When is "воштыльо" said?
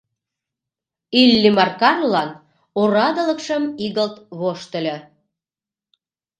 4.39-4.97